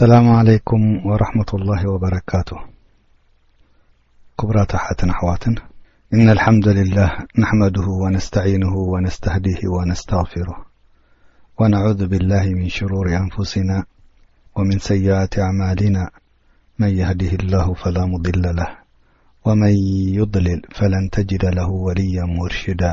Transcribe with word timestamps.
السلام 0.00 0.28
عليكم 0.40 1.06
ورحمة 1.06 1.50
الله 1.54 1.90
وبركاته 1.92 2.58
كبراة 4.40 4.72
حة 4.84 5.00
أحواة 5.14 5.44
إن 6.14 6.30
الحمد 6.36 6.68
لله 6.68 7.10
نحمده 7.38 7.86
ونستعينه 8.02 8.74
ونستهديه 8.92 9.60
ونستغفره 9.76 10.56
ونعوذ 11.58 12.06
بالله 12.06 12.44
من 12.58 12.68
شرور 12.68 13.06
أنفسنا 13.24 13.84
ومن 14.56 14.78
سيئات 14.78 15.38
أعمالنا 15.38 16.10
من 16.78 16.90
يهده 17.00 17.32
الله 17.40 17.74
فلا 17.74 18.04
مضل 18.12 18.42
له 18.60 18.70
ومن 19.44 19.72
يضلل 20.20 20.60
فلن 20.78 21.10
تجد 21.12 21.44
له 21.44 21.68
وليا 21.86 22.24
مرشدا 22.24 22.92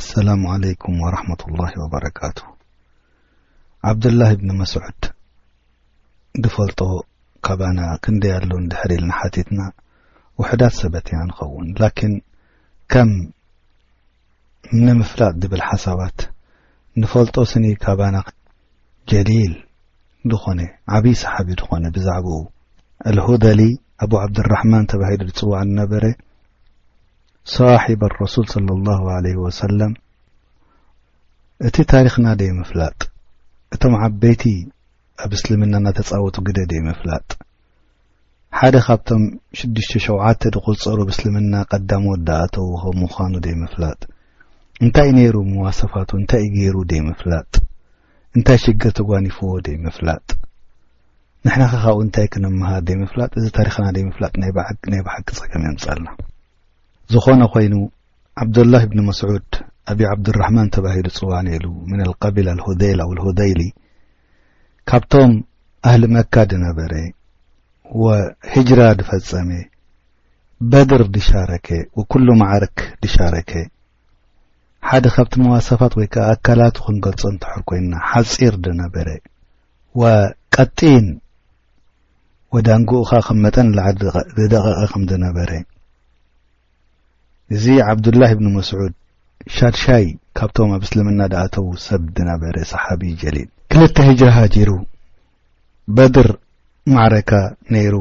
እሰላሙዓለይኩም 0.00 0.96
ወረሕመةኣላሂ 1.02 1.72
ወበረካቱ 1.82 2.38
ዓብድላህ 3.90 4.30
እብኒ 4.34 4.48
መስዑድ 4.58 5.02
ንፈልጦ 6.42 6.80
ካባና 7.46 7.78
ክንደ 8.04 8.24
ኣሎን 8.38 8.64
ድሕሪልና 8.72 9.10
ሓቲትና 9.20 9.60
ውሕዳት 10.40 10.74
ሰበት 10.80 11.06
እያ 11.10 11.20
ንኸውን 11.28 11.68
ላኪን 11.82 12.14
ከም 12.92 13.10
ንምፍላጥ 14.86 15.32
ዝብል 15.42 15.62
ሓሳባት 15.68 16.18
ንፈልጦ 17.02 17.36
ስኒ 17.52 17.66
ካባና 17.84 18.16
ጀሊል 19.12 19.54
ድኾነ 20.32 20.60
ዓብዪ 20.96 21.14
ሰሓቢ 21.22 21.48
ድኾነ 21.62 21.84
ብዛዕባኡ 21.96 22.42
ኣልህደሊ 23.08 23.62
ኣብ 24.04 24.12
ዓብድረሕማን 24.24 24.88
ተባሂሉ 24.92 25.28
ዝፅዋዕ 25.34 25.64
ነበረ 25.80 26.04
ሳሒብ 27.54 28.00
ኣረሱል 28.06 28.54
ለ 28.68 28.74
ላ 28.86 29.14
ለ 29.24 29.32
ወሰለም 29.42 29.92
እቲ 31.66 31.76
ታሪክና 31.92 32.26
ደይ 32.40 32.50
ምፍላጥ 32.60 32.98
እቶም 33.74 33.94
ዓበይቲ 34.04 34.42
ኣብ 35.24 35.30
እስልምና 35.36 35.74
እናተፃወቱ 35.82 36.36
ግደ 36.48 36.58
ደይ 36.70 36.80
ምፍላጥ 36.88 37.28
ሓደ 38.58 38.76
ካብቶም 38.86 39.22
6ዱሸ 39.62 39.92
ድቁርፀሩ 40.54 40.98
ብእስልምና 41.08 41.54
ቀዳሚ 41.70 42.04
ወዳኣተዉ 42.12 42.68
ከ 42.82 42.96
ምዃኑ 43.02 43.34
ደይ 43.46 43.54
ምፍላጥ 43.62 44.00
እንታይ 44.84 45.10
ነይሩ 45.18 45.36
ምዋሰፋቱ 45.52 46.10
እንታይ 46.20 46.44
ገይሩ 46.56 46.76
ደይምፍላጥ 46.92 47.52
እንታይ 48.36 48.58
ሽግር 48.64 48.92
ተጓኒፍዎ 48.98 49.50
ደይ 49.68 49.76
ምፍላጥ 49.86 50.26
ንሕና 51.46 51.62
ከካብኡ 51.72 51.98
እንታይ 52.06 52.28
ክንምሃ 52.34 52.70
ደይ 52.88 52.96
ምፍላጥ 53.04 53.32
እዚ 53.40 53.46
ታሪክና 53.58 53.84
ደይ 53.98 54.04
ምፍላጥ 54.10 54.34
ናይ 54.44 54.52
ባዓ 54.58 54.68
ክ 55.26 55.36
ፀገም 55.40 55.62
እዮምፅልና 55.66 56.08
ዝኾነ 57.14 57.42
ኮይኑ 57.54 57.74
ዓብዱላህ 58.42 58.82
እብኒ 58.86 58.98
መስዑድ 59.08 59.50
አብዪ 59.90 60.04
ዓብድርሕማን 60.12 60.70
ተባሂሉ 60.74 61.06
ፅዋንሉ 61.18 61.66
ምን 61.90 62.00
ልቀቢል 62.10 62.46
ኣልሆደይል 62.52 63.00
ኣው 63.04 63.10
ልህደይሊ 63.18 63.60
ካብቶም 64.90 65.32
ኣህሊ 65.88 66.02
መካ 66.14 66.34
ድነበረ 66.52 66.92
ወህጅራ 68.02 68.80
ድፈጸመ 68.98 69.50
በድር 70.72 71.02
ድሻረከ 71.16 71.68
ወኩሉ 71.98 72.26
ማዕርክ 72.42 72.78
ድሻረከ 73.04 73.52
ሓደ 74.88 75.04
ካብቲ 75.16 75.34
መዋሳፋት 75.44 75.94
ወይ 76.00 76.06
ከዓ 76.16 76.26
ኣካላቱ 76.34 76.76
ክን 76.88 76.98
ገልጾን 77.06 77.36
ተሑር 77.44 77.62
ኮይና 77.68 77.92
ሓጺር 78.10 78.54
ድነበረ 78.66 79.08
ወቀጢን 80.02 81.06
ወዳንጉኡኻ 82.54 83.10
ከም 83.28 83.38
መጠን 83.46 83.70
ላዓ 83.78 83.88
ዝደቐቀ 84.38 84.76
ከም 84.92 85.02
ድነበረ 85.12 85.50
እዚ 87.54 87.66
ዓብዱላህ 87.90 88.30
ብኒ 88.38 88.46
መስዑድ 88.56 88.94
ሻድሻይ 89.56 90.06
ካብቶም 90.36 90.70
ኣብ 90.76 90.82
እስልምና 90.86 91.20
ደኣተዉ 91.32 91.66
ሰብዲ 91.86 92.16
ነበረ 92.30 92.54
ሰሓቢዪ 92.70 93.12
ጀሊል 93.22 93.48
ክልተ 93.72 93.96
ህጅራ 94.08 94.28
ሃጂሩ 94.38 94.70
በድር 95.96 96.28
ማዕረካ 96.94 97.30
ነይሩ 97.74 97.94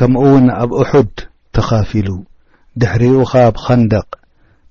ከምኡ 0.00 0.22
እውን 0.30 0.46
ኣብ 0.62 0.70
ኣሑድ 0.84 1.14
ተኻፊሉ 1.58 2.08
ድሕሪኡኻ 2.82 3.32
ብ 3.54 3.62
ከንደቅ 3.66 4.08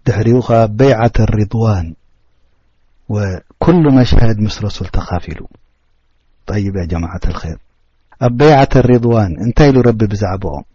ድሕሪኡኻ 0.07 0.49
በይዓት 0.79 1.15
ርድዋን 1.33 1.87
ወኩሉ 3.15 3.83
መሻህድ 3.99 4.37
ምስ 4.45 4.57
ረሱል 4.65 4.89
ተኻፊሉ 4.97 5.39
ጠይብ 6.51 6.75
ያ 6.81 6.85
ጀማዓት 6.91 7.25
ር 7.31 7.37
ኣብ 8.27 8.33
በይዓት 8.41 8.73
ርضዋን 8.91 9.31
እንታይ 9.47 9.69
ኢሉ 9.71 9.77
ረቢ 9.89 10.01
ብዛዕበኦም 10.13 10.65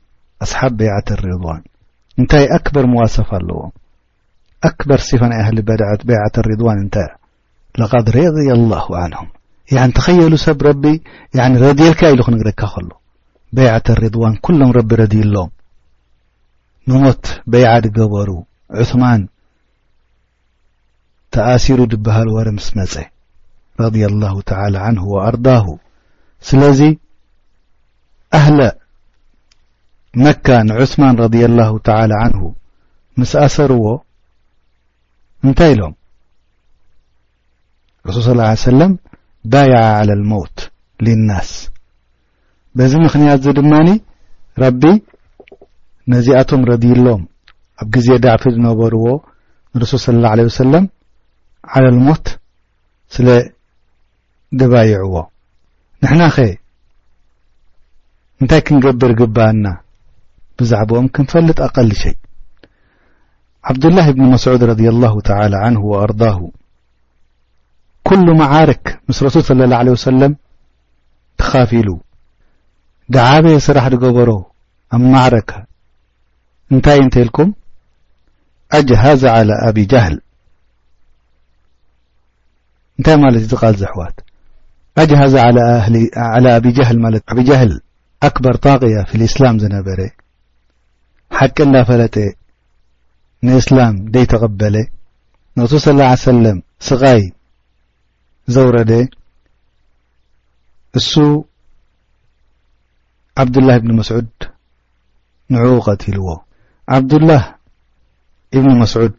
ኣስሓብ 0.44 0.72
በዓት 0.81 1.09
ርዋን 1.25 1.62
እንታይ 2.20 2.44
ኣክበር 2.56 2.84
ምዋሳፍ 2.92 3.28
ኣለዎ 3.38 3.58
ኣክበር 4.69 4.98
ስጢፈ 5.06 5.22
ናይ 5.30 5.41
ኣህሊ 5.44 5.58
በዳዐት 5.69 6.02
ቤይዓተ 6.08 6.36
ሪድዋን 6.50 6.78
እንታ 6.84 6.97
ለቐድ 7.80 8.06
ረድየ 8.16 8.48
ኣላሁ 8.56 8.86
ዓንሁ 9.02 9.22
ያዓኒ 9.75 9.91
ተኸየሉ 9.98 10.34
ሰብ 10.44 10.58
ረቢ 10.66 10.84
ያኒ 11.38 11.52
ረድየልካ 11.64 12.00
ኢሉ 12.14 12.20
ክንግደካ 12.26 12.60
ኸሎ 12.72 12.91
ቤይዓተ 13.56 13.86
ርድዋን 14.02 14.34
ኵሎም 14.47 14.70
ረቢ 14.78 14.91
ረድዩሎም 15.02 15.50
ንሞት 16.88 17.25
በይዓዲገበሩ 17.52 18.28
ዑስማን 18.82 19.20
ተኣሲሩ 21.34 21.78
ድበሃል 21.92 22.28
ወረ 22.36 22.48
ምስ 22.56 22.69
መፀ 22.78 22.94
ረዲየ 23.82 24.08
ላሁ 24.22 24.34
ተዓላ 24.48 24.76
ንሁ 24.96 25.04
ወኣርዳሁ 25.14 25.66
ስለዚ 26.48 26.81
ኣህለ 28.38 28.60
መካ 30.22 30.47
ንዑስማን 30.69 31.14
ረዲየ 31.22 31.44
ላሁ 31.58 31.70
ተዓ 31.86 31.98
ዓንሁ 32.25 32.42
ምስ 33.19 33.30
ኣሰርዎ 33.44 33.84
እንታይ 35.47 35.72
ኢሎም 35.75 35.94
ረሱል 38.08 38.41
ስ 38.64 38.66
ሰለም 38.69 38.92
ባይዓ 39.52 39.75
ዓለ 40.00 40.10
ልሞውት 40.20 40.58
ልናስ 41.04 41.50
በዚ 42.78 42.92
ምኽንያት 43.04 43.41
እዚ 43.42 43.47
ድማኒ 43.58 43.88
ረቢ 44.62 44.82
ነዚኣቶም 46.14 46.62
ረዲዩሎም 46.72 47.22
ኣብ 47.82 47.86
ግዜ 47.94 48.08
ዳዕፊ 48.25 48.44
ዝነበርዎ 48.56 49.04
ንርሱል 49.75 50.00
ስለ 50.06 50.16
ላ 50.25 50.34
ለ 50.38 50.48
ወሰለም 50.48 50.84
ዓለ 51.76 51.84
ልሞት 51.96 52.26
ስለ 53.14 53.28
ደባይዕዎ 54.60 55.14
ንሕና 56.04 56.22
ኸ 56.34 56.44
እንታይ 58.42 58.62
ክንገብር 58.69 59.12
ግብአና 59.20 59.64
ብዛዕቦኦም 60.60 61.06
ክንፈልጥ 61.15 61.59
ኣقል 61.69 61.91
ሸይ 62.03 62.15
ዓብድاላه 63.70 64.06
እብኒ 64.12 64.25
መስዑድ 64.34 64.62
ረض 64.70 64.81
الله 64.92 65.15
تى 65.26 65.32
عንه 65.65 65.81
ወኣርضሁ 65.92 66.38
ኩሉ 68.09 68.26
መዓርክ 68.41 68.84
ምስ 69.09 69.19
ረሱል 69.26 69.43
صለ 69.48 69.60
له 69.70 69.76
عليه 69.81 69.93
وሰለም 69.97 70.32
ትኻፊሉ 71.41 71.88
ድዓበየ 73.14 73.56
ስራሕ 73.66 73.84
ድገበሮ 73.94 74.31
ኣብ 74.94 75.03
ማዕረከ 75.14 75.50
እንታይ 76.72 76.98
እንተ 77.04 77.14
ኢልኩም 77.25 77.48
አጅሃዘ 78.78 79.22
على 79.37 79.53
አብጀህል 79.69 80.16
እንታይ 82.97 83.16
ማለት 83.25 83.43
ዝቓል 83.53 83.75
ዘሕዋት 83.82 84.16
አጅሃዘ 85.03 85.34
ላى 86.44 86.48
አብጃህል 86.59 86.98
ማለት 87.06 87.25
አብጀህል 87.32 87.72
ኣክበር 88.28 88.54
ጣقያ 88.66 88.97
ፊ 89.09 89.10
الإስላም 89.19 89.56
ዝነበረ 89.62 90.00
ሓቂ 91.38 91.56
እንዳፈለጠ 91.69 92.17
ንእስላም 93.47 93.94
ደይተቐበለ 94.15 94.76
ንርሱሉ 95.59 95.99
ስ 96.05 96.25
ሰለም 96.26 96.59
ስቓይ 96.87 97.23
ዘውረደ 98.55 98.93
እሱ 100.99 101.12
ዓብዱላህ 103.43 103.76
እብኒ 103.81 103.91
መስዑድ 104.00 104.29
ንዕኡ 105.55 105.71
ቀትልዎ 105.87 106.26
ዓብዱላህ 106.97 107.43
እብኒ 108.59 108.73
መስዑድ 108.82 109.15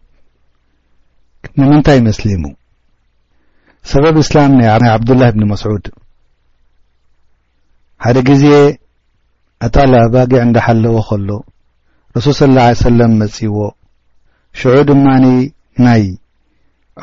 ንምንታይ 1.62 2.00
መስሊሙ 2.08 2.44
ሰበብ 3.92 4.16
እስላም 4.24 4.52
ናይ 4.60 4.70
ዓብዱላህ 4.98 5.30
እብኒ 5.32 5.44
መስዑድ 5.54 5.84
ሓደ 8.06 8.18
ግዜ 8.30 8.46
ኣታ 9.66 9.76
ላባጊዕ 9.92 10.40
እንዳሓለዎ 10.48 10.96
ኸሎ 11.10 11.30
ረስል 12.18 12.34
ስላ 12.40 12.58
ሰለም 12.88 13.14
መጺእዎ 13.22 13.56
ሽዑ 14.60 14.76
ድማኒ 14.90 15.26
ናይ 15.86 16.04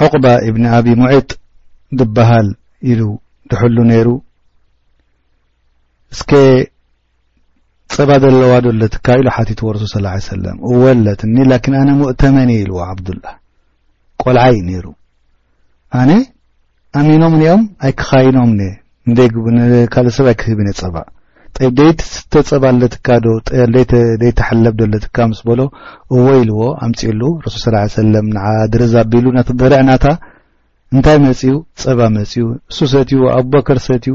ዕቕባ 0.05 0.27
እብኒ 0.49 0.65
ኣብ 0.77 0.87
ሙዒጥ 1.01 1.31
ድበሃል 2.01 2.49
ኢሉ 2.91 3.01
ድሕሉ 3.51 3.77
ነይሩ 3.91 4.09
እስኪ 6.15 6.33
ጸባ 7.95 8.11
ዘለዋ 8.25 8.53
ዶሎትካ 8.67 9.07
ኢሉ 9.21 9.29
ሓቲትዎ 9.37 9.67
ረሱል 9.77 9.89
ስላ 9.95 10.07
ሰለም 10.33 10.57
እወለትኒ 10.73 11.35
ላኪን 11.53 11.75
ኣነ 11.81 11.91
ሙእተመንእ 12.01 12.59
ኢልዎ 12.65 12.79
ዓብዱላህ 12.89 13.35
ቆልዓይ 14.25 14.57
ነይሩ 14.69 14.87
ኣነ 16.03 16.11
ኣሚኖም 17.01 17.35
ኒኦም 17.43 17.63
ኣይክኻይኖም 17.89 18.51
ኒ 18.61 18.65
እንዴቡካልእ 19.09 20.15
ሰብኣይክህብኒ 20.19 20.69
ጸባእ 20.81 21.07
ብደቲስተፀባ 21.63 22.63
ኣለትካ 22.75 23.07
ዶ 23.25 23.29
ደተሓለብዶ 24.23 24.81
ሎትካ 24.93 25.17
ምስ 25.31 25.41
በሎ 25.49 25.61
እዎ 26.15 26.25
ኢልዎ 26.43 26.61
ኣምፂሉ 26.87 27.21
ሱ 27.55 27.57
ስ 27.65 27.67
ሰለ 27.97 28.15
ንዓ 28.35 28.45
ድርዝ 28.73 28.93
ኣቢሉ 29.03 29.27
ናተደርዕናታ 29.37 30.07
እንታይ 30.95 31.19
መፅኡ 31.27 31.55
ፀባ 31.83 32.01
መፅኡ 32.17 32.45
ንሱ 32.55 32.79
ሰትዩ 32.95 33.21
ኣብበከር 33.39 33.79
ሰትዩ 33.89 34.15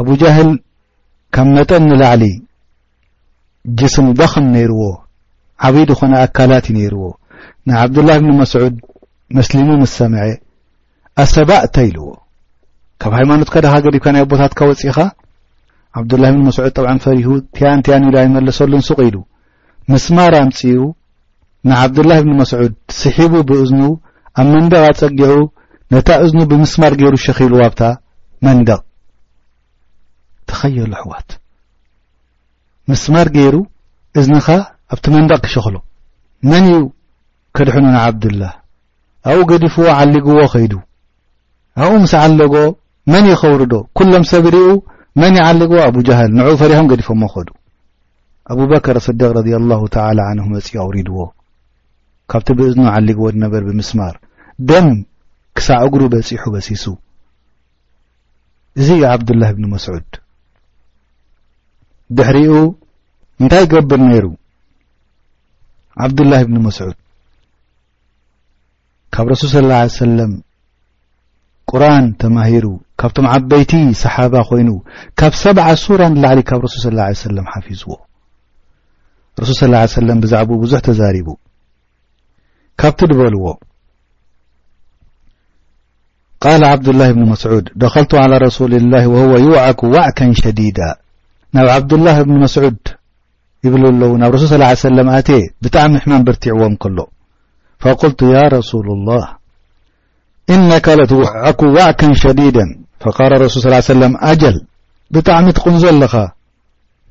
ኣብጃህል 0.00 0.50
ካብ 1.36 1.48
መጠን 1.56 1.84
ንላዕሊ 1.90 2.24
ጅስም 3.80 4.06
ደኸም 4.20 4.46
ነይርዎ 4.54 4.82
ዓበይዲ 5.68 5.90
ኾነ 6.00 6.12
ኣካላት 6.26 6.66
እዩ 6.70 6.74
ነይርዎ 6.78 7.02
ንዓብዱላሂ 7.68 8.18
ብኒ 8.24 8.30
መስዑድ 8.42 8.74
መስሊሙ 9.36 9.68
ምስ 9.82 9.92
ሰምዐ 9.98 10.20
ኣሰባእ 11.22 11.60
እተ 11.66 11.76
ኢልዎ 11.88 12.06
ካብ 13.02 13.12
ሃይማኖትካ 13.18 13.54
ዳኻ 13.64 13.74
ገዲብካ 13.84 14.06
ናይ 14.14 14.24
ቦታትካ 14.30 14.60
ወጺእኻ 14.70 14.98
ዓብዱላሂ 15.98 16.30
ብኒ 16.34 16.42
መስዑድ 16.48 16.72
ጠብዓን 16.78 16.98
ፈሪሁ 17.04 17.28
እቲያን 17.40 17.80
ቲያን 17.86 18.04
ኢሉ 18.08 18.14
ኣይመለሰሉንሱቕ 18.22 18.98
ኢሉ 19.08 19.16
ምስማር 19.92 20.34
ኣምጺኡ 20.42 20.80
ንዓብዱላሂ 21.70 22.18
ብኒ 22.26 22.32
መስዑድ 22.42 22.72
ስሒቡ 22.98 23.32
ብእዝኑ 23.48 23.82
ኣብ 24.40 24.46
መንደቕ 24.54 24.82
ኣጸጊዑ 24.90 25.34
ነታ 25.92 26.08
እዝኑ 26.24 26.40
ብምስማር 26.50 26.92
ገይሩ 27.00 27.14
ሸኺልዋብታ 27.26 27.82
መንደቕ 28.46 28.80
ተኸየሉ 30.50 30.90
ኣሕዋት 30.98 31.30
ምስማር 32.90 33.28
ገይሩ 33.38 33.56
እዝኒኻ 34.20 34.46
ኣብቲ 34.94 35.04
መንደቕ 35.16 35.38
ኪሸኽሎ 35.46 35.76
መን 36.50 36.64
እዩ 36.74 36.78
ኬድሕኑ 37.56 37.84
ንዓብዱላህ 37.96 38.52
ኣብኡ 39.30 39.40
ገዲፍዎ 39.50 39.86
ዓሊግዎ 39.98 40.36
ኸይዱ 40.52 40.72
ኣብኡ 41.82 41.94
ምስ 42.04 42.12
ዓለጎ 42.22 42.54
መን 43.12 43.26
ይኸውርዶ 43.32 43.72
ኵሎም 43.98 44.24
ሰብ 44.30 44.44
ርእኡ 44.54 44.70
መን 45.20 45.34
ይዓልግዎ 45.40 45.76
ኣብ 45.88 45.94
ጀሃል 46.08 46.30
ንዑኡ 46.38 46.54
ፈሪሆም 46.62 46.88
ገዲፎሞ 46.92 47.22
ኸዱ 47.34 47.48
ኣቡበከር 48.52 48.96
ስዲቅ 49.06 49.28
ረድላሁ 49.36 49.82
ተዓላ 49.94 50.20
ንሁ 50.38 50.44
መጺኡ 50.54 50.74
ኣውሪድዎ 50.84 51.18
ካብቲ 52.32 52.48
ብእዝኑ 52.58 52.84
ዓሊግዎ 52.94 53.24
ድነበር 53.36 53.62
ብምስማር 53.68 54.16
ደም 54.70 54.88
ክሳዕ 55.58 55.80
እግሩ 55.90 56.00
በጺሑ 56.14 56.42
በሲሱ 56.56 56.84
እዙ 58.80 58.88
ዩ 59.00 59.04
ዓብዱላህ 59.14 59.48
እብኒ 59.54 59.64
መስዑድ 59.76 60.08
ድሕሪኡ 62.18 62.52
እንታይ 63.40 63.64
ይገብር 63.66 64.00
ነይሩ 64.08 64.26
ዓብዱላህ 66.06 66.40
ብኒ 66.48 66.56
መስዑድ 66.66 66.96
ካብ 69.14 69.26
ረሱል 69.32 69.48
ስ 69.52 69.98
ሰለም 70.00 70.32
ቁርን 71.70 72.06
ተማሂሩ 72.22 72.66
ካብቶም 73.00 73.26
ዓበይቲ 73.34 73.72
ሰሓባ 74.02 74.34
ኾይኑ 74.50 74.70
ካብ 75.20 75.32
ሰብዓ 75.44 75.66
ሱራ 75.84 76.02
ላዕሊ 76.22 76.40
ካብ 76.50 76.60
ረሱል 76.66 76.80
ስላ 76.86 77.00
ሰለም 77.24 77.46
ሓፊዝዎ 77.54 77.90
ረሱል 79.42 79.74
ስ 79.94 80.04
ለም 80.08 80.18
ብዛዕባኡ 80.24 80.56
ብዙሕ 80.64 80.80
ተዛሪቡ 80.88 81.28
ካብቲ 82.82 83.00
ልበልዎ 83.10 83.46
ቃል 86.44 86.62
ዓብዱላህ 86.72 87.08
ብኒ 87.16 87.24
መስዑድ 87.32 87.66
ደኸልቱ 87.82 88.12
ዓላ 88.24 88.32
ረሱል 88.46 88.72
ላህ 88.92 89.06
ወህወ 89.14 89.32
ይዋዓኩ 89.46 89.80
ዋዕከን 89.96 90.32
ሸዲዳ 90.42 90.80
ናብ 91.56 91.68
ዓብዱላህ 91.78 92.16
ብኒ 92.28 92.36
መስዑድ 92.44 92.78
ይብል 93.66 93.82
ኣለዉ 93.90 94.12
ናብ 94.20 94.32
ረሱል 94.36 94.62
ሰለም 94.88 95.08
ኣቴ 95.16 95.28
ብጣዕሚ 95.64 95.92
ሕማን 96.04 96.22
በርቲዕዎም 96.26 96.74
ከሎ 96.82 96.98
ፈቝልቱ 97.84 98.20
ያ 98.36 98.42
ረሱሉ 98.56 98.86
ላህ 99.08 99.26
እነካ 100.54 100.86
ለትውዓኩ 101.00 101.60
ዋዕከን 101.76 102.12
ሸዲደን 102.22 102.70
ፈቃል 103.02 103.32
ረሱልصላ 103.44 103.74
ሰለም 103.92 104.14
ኣጀል 104.30 104.56
ብጣዕሚ 105.14 105.46
እትቕንዞ 105.52 105.82
ኣለኻ 105.92 106.14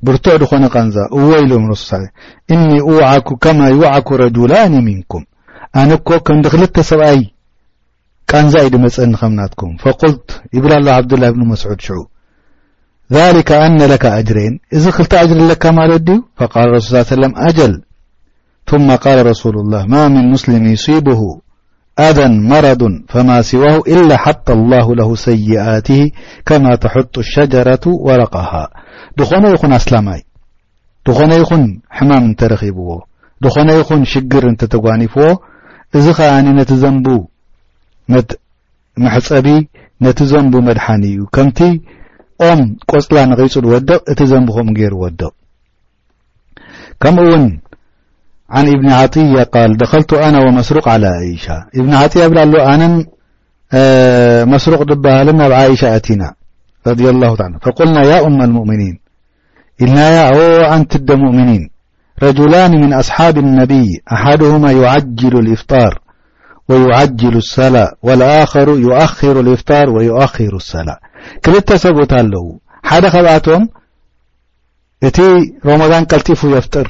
ብርቱዕ 0.07 0.35
ድኾነ 0.41 0.65
ቐንዛ 0.73 0.97
እዎ 1.17 1.25
ኢሉ 1.43 1.51
ዮም 1.57 1.65
ረሱ 1.71 1.87
እኒ 2.55 2.67
ውዓኩ 2.89 3.27
ከማ 3.43 3.59
ይዋዓኩ 3.75 4.07
ረጅላን 4.21 4.73
ምንኩም 4.85 5.23
ኣነ 5.79 5.89
እኮ 5.99 6.09
ከምዲ 6.27 6.45
ኽልተ 6.53 6.75
ሰብኣይ 6.91 7.19
ቃንዛ 8.31 8.53
እይድመጸኒ 8.65 9.11
ኸምናትኩም 9.21 9.73
ፈቝልት 9.83 10.27
ይብላ 10.57 10.71
ኣሎ 10.81 10.87
ዓብዱላህ 10.97 11.31
ብን 11.35 11.45
መስዑድ 11.51 11.79
ሽዑ 11.87 11.97
ذሊከ 13.17 13.51
ኣነ 13.65 13.79
ለካ 13.91 14.05
አጅሬን 14.17 14.53
እዚ 14.77 14.85
ኽልተኣጅሪ 14.95 15.37
ኣለካ 15.45 15.63
ማለት 15.77 16.01
ድዩ 16.07 16.17
فቃል 16.39 16.69
ሱል 16.87 16.97
ሰ 17.09 17.13
አጀል 17.47 17.73
ثመ 18.69 18.87
ቃ 19.03 19.13
ረسሉ 19.29 19.53
الላه 19.63 19.83
ማ 19.93 20.01
ምን 20.15 20.25
ሙስሊም 20.33 20.65
ሱብሁ 20.85 21.21
ኣደን 22.07 22.33
መረض 22.51 22.81
فማ 23.11 23.29
ሲዋሁ 23.49 23.75
إل 23.93 24.01
ሓጣ 24.23 24.47
الله 24.59 24.87
ለه 24.99 25.09
ሰይኣት 25.25 25.87
ከማ 26.47 26.65
ተሕጡ 26.83 27.13
الሸጀረቱ 27.25 27.85
ወረقሃ 28.07 28.51
ድኾነ 29.17 29.43
ይኹን 29.55 29.71
ኣስላማይ 29.79 30.21
ድኾነ 31.07 31.31
ይኹን 31.41 31.63
ሕማም 31.97 32.23
እንተረኺብዎ 32.29 32.89
ድኾነ 33.43 33.69
ይኹን 33.79 34.01
ሽግር 34.11 34.43
እንተ 34.51 34.61
ተጓኒፍዎ 34.73 35.27
እዚ 35.97 36.05
ኸኣኒ 36.17 36.47
ነቲ 36.59 36.71
ዘንቡ 36.83 37.05
መሕጸቢ 39.03 39.47
ነቲ 40.05 40.17
ዘንቡ 40.33 40.53
መድሓኒ 40.69 41.03
እዩ 41.13 41.21
ከምቲ 41.35 41.59
ም 42.59 42.61
ቈጽل 42.91 43.17
ንغይጹድወድቕ 43.29 43.91
እቲ 44.11 44.19
ዘንبخም 44.31 44.67
ጌر 44.77 44.93
ወድቕ 45.03 45.23
ከምኡ 47.01 47.25
እውን 47.31 47.43
عن 48.55 48.65
اብኒ 48.75 48.87
عطي 49.01 49.23
ቃال 49.53 49.71
ደخልቱ 49.81 50.11
አن 50.25 50.35
ومስرቅ 50.47 50.85
على 50.93 51.11
ይሸا 51.31 51.57
ብن 51.85 51.93
عطي 52.01 52.19
ብል 52.31 52.39
ل 52.53 52.55
አነ 52.73 52.81
مስرቅ 54.53 54.79
ድብሃል 54.89 55.27
ናብ 55.39 55.51
عይሸ 55.61 55.81
እتና 55.97 56.21
رض 56.87 56.99
الله 57.13 57.31
عا 57.43 57.57
فقلናا 57.65 58.01
يا 58.11 58.17
أم 58.27 58.37
المؤمኒيን 58.47 58.97
ኢና 59.83 59.97
አንت 60.75 60.91
ደ 61.07 61.09
مؤምኒን 61.23 61.63
رجلان 62.25 62.71
من 62.83 62.91
اصحاب 63.01 63.35
النبي 63.45 63.87
ኣحድهم 64.15 64.63
يعجل 64.79 65.33
الاፍጣር 65.43 65.93
ويعجሉ 66.69 67.33
الሰላ 67.45 67.75
والኣخሩ 68.07 68.67
يؤخሩ 68.87 69.35
الاፍطር 69.45 69.87
ويؤخሩ 69.95 70.51
الሰላا 70.63 70.95
ክልተ 71.45 71.69
ሰብኡት 71.83 72.11
ኣለዉ 72.19 72.45
ሓደ 72.89 73.05
ካብኣቶም 73.13 73.63
እቲ 75.07 75.17
ሮሞضን 75.69 76.05
ቀልጢፉ 76.11 76.41
የፍጥር 76.53 76.87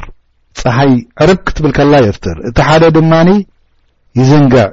ጸሓይ 0.59 0.91
ዕርብ 1.23 1.39
ክትብል 1.47 1.71
ከላ 1.77 1.93
የፍጥር 2.05 2.37
እቲ 2.49 2.57
ሓደ 2.67 2.83
ድማኒ 2.97 3.29
ይዝንግዕ 4.19 4.67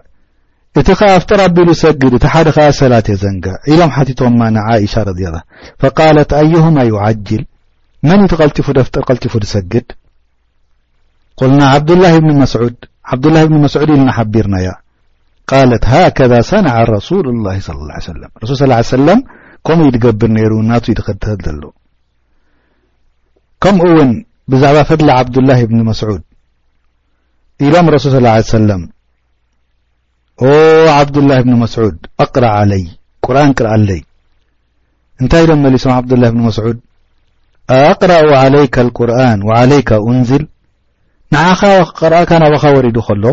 እቲ 0.80 0.88
ኸኣ 0.98 1.12
ፍጥር 1.22 1.40
ኣቢሉ 1.48 1.68
ይሰግድ 1.74 2.12
እቲ 2.18 2.24
ሓደ 2.32 2.48
ከኣ 2.56 2.66
ሰላት 2.78 3.06
የዘንገዕ 3.12 3.54
ኢሎም 3.72 3.90
ሓቲቶምማ 3.96 4.40
ንዓይሻ 4.56 4.94
ረዚባ 5.08 5.34
ፈቃለት 5.82 6.30
ኣይሁማ 6.40 6.76
ይዓጅል 6.90 7.44
መን 8.08 8.20
እቲ 8.26 8.32
ቐልጢፉ 8.40 8.66
ደፍጥር 8.78 9.02
ቀልጢፉ 9.10 9.34
ድሰግድ 9.44 9.88
ቆልና 11.40 11.60
ዓብዱላሂ 11.76 12.14
ብኒ 12.24 12.32
መስዑድ 12.42 12.76
ዓብዱላሂ 13.14 13.44
እብኒ 13.48 13.56
መስዑድ 13.64 13.88
ኢልና 13.94 14.10
ሓቢርናያ 14.18 14.68
ቃለት 15.50 15.84
ሃከذ 15.92 16.32
ሰነዓ 16.52 16.76
ረሱሉ 16.96 17.24
ላ 17.46 17.50
صለى 17.68 17.92
ه 17.96 18.00
ሰለ 18.06 18.22
ሱ 18.48 18.54
ሰ 18.60 18.62
ከምኡ 19.66 19.84
እዩ 19.88 19.92
ትገብር 19.94 20.30
ነይሩ 20.36 20.50
እናቱ 20.62 20.84
ኢድኸተል 20.92 21.30
ዘሎ 21.46 21.62
ከምኡእውን 23.62 24.10
ብዛዕባ 24.52 24.76
ፈድሊ 24.90 25.08
ዓብዱላህ 25.20 25.60
እብኒ 25.66 25.78
መስዑድ 25.88 26.22
ኢሎም 27.66 27.86
ረሱል 27.94 28.12
صላ 28.16 28.26
ሰለም 28.56 28.82
ኦ 30.48 30.52
ዓብዱላህ 30.98 31.38
ብኒ 31.44 31.52
መስዑድ 31.64 31.96
ኣቕረእ 32.24 32.54
ዓለይ 32.60 32.84
ቁርን 33.26 33.50
ቅርአ 33.58 33.70
ኣለይ 33.78 34.00
እንታይ 35.22 35.44
ዶም 35.50 35.60
መሊሶም 35.66 35.94
ዓብዱላህ 35.98 36.30
ብን 36.34 36.44
መስዑድ 36.48 36.78
ኣቕረእ 37.78 38.22
ዓለይካ 38.44 38.76
ኣልቁርን 38.84 39.40
ወዓለይካ 39.48 39.90
እንዝል 40.12 40.44
ንዓኻ 41.34 41.60
ቕርአካ 42.00 42.30
ናባኻ 42.44 42.64
ወሪዱ 42.76 42.96
ኸሎ 43.08 43.24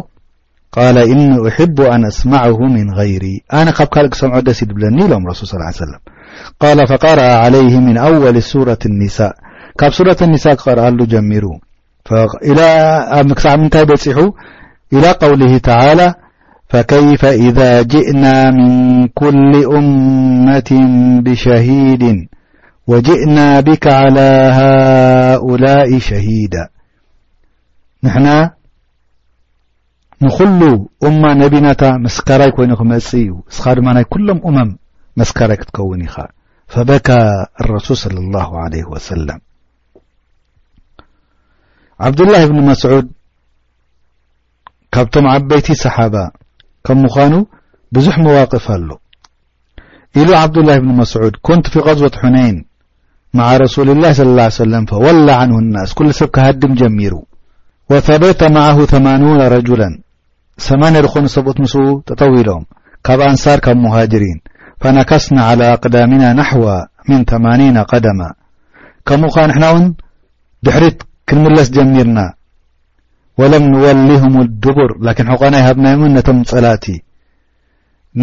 قال 0.74 0.98
إني 0.98 1.48
أحب 1.48 1.82
أن 1.82 2.06
أسمعه 2.06 2.58
من 2.58 2.94
غيري 2.98 3.44
أنا 3.53 3.72
قب 3.72 3.88
كلق 3.88 4.13
سمع 4.13 4.39
دس 4.39 4.62
يدبلني 4.63 5.08
لم 5.08 5.27
رسول 5.30 5.48
صلىله 5.48 5.65
عليه 5.65 5.75
وسلم 5.86 6.00
قال 6.60 6.88
فقرأ 6.88 7.34
عليه 7.36 7.80
من 7.80 7.98
أول 7.98 8.44
صورة 8.44 8.77
النساء 8.86 9.32
كب 9.77 9.92
صورة 9.92 10.18
النساء 10.22 10.56
قرأله 10.56 11.06
جمير 11.06 11.44
كص 12.06 13.46
نتي 13.48 13.86
بحو 13.86 14.32
إلى 14.94 15.12
قوله 15.22 15.58
تعالى 15.58 16.13
فكيف 16.70 17.25
إذا 17.25 17.82
جئنا 17.82 18.51
من 18.51 18.72
كل 19.08 19.65
أمة 19.75 20.72
بشهيد 21.22 22.03
وجئنا 22.88 23.60
بك 23.60 23.88
على 23.88 24.50
هؤلاء 24.53 26.00
شهيدا 26.00 26.68
نن 28.03 28.50
ንዅሉ 30.24 30.62
እማ 31.08 31.22
ነቢናታ 31.42 31.84
መስከራይ 32.03 32.51
ኮይኑ 32.58 32.72
ክመጽእ 32.80 33.15
እዩ 33.22 33.30
እስኻ 33.51 33.65
ድማ 33.77 33.88
ናይ 33.96 34.06
ኵሎም 34.12 34.39
እመም 34.50 34.70
መስከራይ 35.20 35.58
ክትከውን 35.62 36.01
ኢኻ 36.08 36.15
ፈበካ 36.74 37.08
ኣረሱል 37.62 37.98
صለ 38.03 38.18
ላሁ 38.36 38.51
ለይህ 38.74 38.88
ወሰለ 38.94 39.27
ዓብዱላሂ 42.08 42.44
እብኒ 42.48 42.60
መስዑድ 42.70 43.08
ካብቶም 44.96 45.27
ዓበይቲ 45.34 45.68
ሰሓባ 45.84 46.15
ከም 46.86 46.98
ምዃኑ 47.06 47.34
ብዙሕ 47.98 48.15
መዋቅፍ 48.25 48.65
ኣሎ 48.75 48.89
ኢሉ 50.22 50.30
ዓብዱላህ 50.44 50.77
እብኒ 50.80 50.92
መስዑድ 51.01 51.36
ኩንቲ 51.48 51.65
ፊ 51.74 51.84
غዝወት 51.88 52.15
ሑነይን 52.22 52.58
መዓ 53.38 53.50
ረሱሊ 53.63 53.89
ላይ 54.03 54.12
صለ 54.20 54.32
ላ 54.39 54.48
ሰለም 54.63 54.86
ፈወላ 54.92 55.27
ዓንሁ 55.42 55.60
ናስ 55.75 55.94
ኵሉ 56.00 56.10
ሰብ 56.22 56.30
ካሃድም 56.38 56.74
ጀሚሩ 56.82 57.13
ወተበተ 57.92 58.42
ማዓሁ 58.56 58.77
ተማኑነ 58.96 59.39
ረጅላ 59.58 59.82
ሰማንያ 60.68 61.00
ድኾኑ 61.06 61.26
ሰብኡት 61.36 61.58
ምስኡ 61.64 61.84
ተጠውኢሎም 62.10 62.64
ካብ 63.08 63.20
ኣንሣር 63.30 63.60
ካብ 63.66 63.78
ሙሃጅሪን 63.86 64.38
ፈነካስና 64.84 65.38
ዓላ 65.52 65.62
ኣቕዳሚና 65.76 66.24
ናሕዋ 66.40 66.68
ምን 67.10 67.22
ተማኒነ 67.32 67.78
ቐደማ 67.92 68.22
ከምኡኸ 69.10 69.38
ንሕና 69.52 69.66
እውን 69.72 69.86
ድኅሪት 70.66 71.00
ክንምለስ 71.30 71.70
ጀሚርና 71.78 72.20
ወለም 73.42 73.64
ንወሊሁም 73.74 74.34
ኣድቡር 74.44 74.92
ላኪን 75.06 75.30
ሕቆናይ 75.34 75.64
ሃብናይምን 75.68 76.14
ነቶም 76.18 76.40
ጸላእቲ 76.50 76.86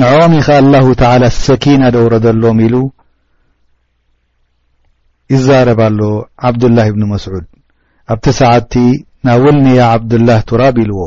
ንዖም 0.00 0.32
ኢኸ 0.40 0.48
ኣላሁ 0.62 0.86
ተዓላ 1.00 1.22
ሰኪና 1.46 1.82
ደውረ 1.94 2.12
ዘሎም 2.26 2.58
ኢሉ 2.66 2.74
ይዛረባ 5.32 5.80
ኣሎ 5.90 6.00
ዓብዱላህ 6.48 6.86
ብኑ 6.94 7.02
መስዑድ 7.14 7.46
ኣብቲ 8.12 8.26
ሰዓትቲ 8.40 8.76
ናብ 9.26 9.40
ውል 9.46 9.56
ንያ 9.66 9.80
ዓብዱላህ 9.96 10.38
ቱራብ 10.50 10.76
ኢልዎ 10.84 11.00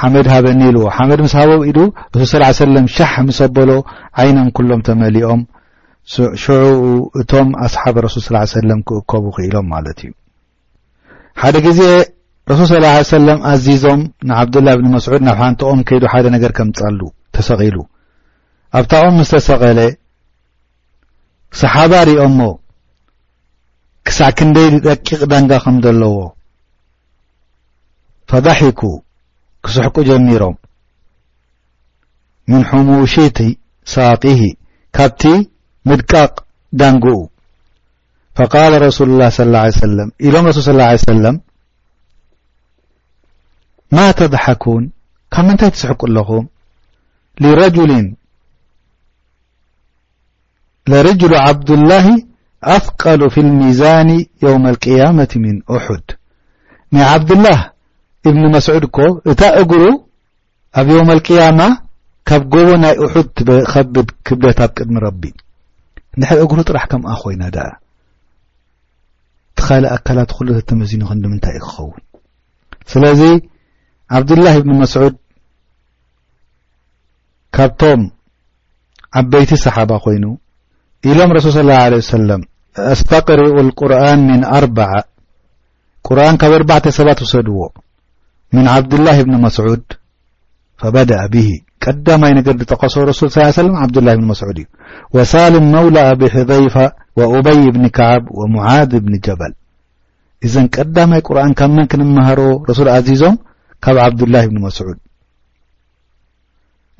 ሓመድ 0.00 0.26
ሃበእኒኢሉዎ 0.34 0.86
ሓመድ 0.96 1.20
ምስ 1.24 1.34
ሃቦ 1.38 1.50
ኢሉ 1.70 1.78
ረሱል 2.20 2.42
ስ 2.44 2.56
ሰለም 2.64 2.86
ሻሕ 2.96 3.12
ምሰ 3.28 3.38
በሎ 3.56 3.70
ዓይኖም 4.22 4.48
ኵሎም 4.56 4.80
ተመሊኦም 4.88 5.40
ሽዑኡ 6.42 6.80
እቶም 7.20 7.48
ኣስሓብ 7.66 7.96
ረሱል 8.06 8.22
ስላ 8.28 8.36
ሰለም 8.56 8.80
ክእከቡ 8.88 9.24
ኽኢሎም 9.36 9.66
ማለት 9.74 9.98
እዩ 10.06 10.12
ሓደ 11.42 11.56
ግዜ 11.66 11.80
ረሱል 12.50 12.66
ስ 12.72 13.14
ሰለም 13.14 13.38
ኣዚዞም 13.52 14.00
ንዓብዱላይ 14.30 14.74
እብን 14.78 14.90
መስዑድ 14.96 15.22
ናብ 15.28 15.38
ሓንቲኦም 15.42 15.80
ከይዱ 15.90 16.04
ሓደ 16.14 16.26
ነገር 16.36 16.52
ከምፃሉ 16.58 17.00
ተሰቒሉ 17.36 17.76
ኣብታኦም 18.80 19.16
ምስ 19.20 19.32
ተሰቐለ 19.36 19.80
ሰሓባ 21.62 21.92
ሪኦምሞ 22.10 22.40
ክሳዕ 24.08 24.30
ክንደይ 24.38 24.66
ዝደቂቕ 24.74 25.20
ዳንጋ 25.32 25.52
ከም 25.64 25.76
ዘለዎ 25.84 26.14
ፈዳሒኩ 28.30 28.80
ክስሕቁ 29.66 29.96
ጀሚሮም 30.08 30.56
ምን 32.52 32.62
ሕሙሽቲ 32.70 33.38
ሰቂሂ 33.94 34.40
ካብቲ 34.96 35.22
ምድቃቕ 35.88 36.32
ዳንግኡ 36.80 37.16
فቃለ 38.38 38.72
ረሱሉ 38.86 39.10
اላه 39.14 39.30
ص 39.36 39.40
ه 39.54 39.70
ሰ 39.78 40.10
ኢሎም 40.26 40.44
ረሱል 40.50 40.62
صى 40.84 40.98
ه 41.00 41.10
ሰለም 41.10 41.36
ማ 43.96 44.06
ተضሓኩን 44.20 44.84
ካብ 45.34 45.44
ምንታይ 45.48 45.70
ትስሕቁ 45.74 46.00
ኣለኹም 46.08 46.44
ረጅል 47.60 47.92
ለርጅሉ 50.92 51.32
ዓብድላህ 51.46 52.06
ኣፍቀሉ 52.74 53.20
ፊ 53.34 53.36
اልሚዛን 53.44 54.08
የውመ 54.44 54.64
الቅያመት 54.72 55.32
ምን 55.44 55.56
أሑድ 55.76 56.06
ናይ 56.94 57.04
ዓብዲላህ 57.14 57.60
እብኒ 58.28 58.42
መስዑድ 58.56 58.84
እኮ 58.88 58.98
እታ 59.30 59.40
እግሩ 59.62 59.80
ኣብ 60.80 60.88
ዮውም 60.94 61.08
ኣልቅያማ 61.14 61.60
ካብ 62.28 62.42
ጎቦ 62.52 62.68
ናይ 62.82 62.94
እሑድ 63.04 63.28
ከብድ 63.72 64.08
ክብደታት 64.26 64.70
ቅድሚ 64.78 64.96
ረቢ 65.06 65.22
ንድሕሪ 66.18 66.38
እግሩ 66.46 66.58
ጥራሕ 66.68 66.84
ከምኣ 66.92 67.10
ኮይና 67.22 67.42
ደአ 67.56 67.66
እቲኻሊእ 69.54 69.92
ኣካላት 69.96 70.30
ኩሉ 70.36 70.48
ተተመዚኑ 70.58 71.02
ክንዲምንታይ 71.10 71.54
እዩ 71.56 71.60
ክኸውን 71.66 72.02
ስለዚ 72.92 73.20
ዓብዱላህ 74.16 74.54
እብኒ 74.60 74.72
መስዑድ 74.82 75.14
ካብቶም 77.56 78.02
ዓበይቲ 79.20 79.50
ሰሓባ 79.66 79.90
ኾይኑ 80.04 80.24
ኢሎም 81.08 81.30
ረሱል 81.36 81.52
ስ 81.56 81.62
ለ 81.68 82.00
ሰለም 82.12 82.42
ኣስተቅሪኡ 82.92 83.54
ልቁርን 83.68 84.20
ምን 84.30 84.42
ኣርባዓ 84.58 84.92
ቁርን 86.06 86.36
ካብ 86.42 86.52
ኣርባዕተ 86.58 86.86
ሰባት 86.98 87.20
ውሰድዎ 87.24 87.58
ምን 88.54 88.66
ዓብድላህ 88.72 89.16
ብኒ 89.26 89.34
መስዑድ 89.44 89.84
ፈበድአ 90.80 91.20
ብሂ 91.32 91.46
ቀዳማይ 91.84 92.32
ነገር 92.38 92.54
ድጠቐሶ 92.60 92.94
ረሱል 93.10 93.28
صላ 93.34 93.46
ሰላም 93.62 93.76
ዓብዱላይ 93.84 94.14
ብኒ 94.18 94.24
መስዑድ 94.32 94.56
እዩ 94.62 94.66
ወሳልም 95.16 95.64
መውላ 95.74 95.96
አብሕደይፈ 96.12 96.76
ወኡበይ 97.18 97.60
እብኒ 97.70 97.84
ከዓብ 97.96 98.24
ወሙዓድ 98.40 98.92
ብኒ 99.06 99.14
ጀበል 99.26 99.52
እዘን 100.46 100.66
ቀዳማይ 100.76 101.20
ቁርኣን 101.28 101.52
ካብ 101.58 101.70
መን 101.76 101.86
ክንምሃሮ 101.92 102.40
ረሱል 102.68 102.88
አዚዞም 102.96 103.36
ካብ 103.84 103.98
ዓብዱላህ 104.06 104.44
ብኒ 104.50 104.58
መስዑድ 104.66 104.98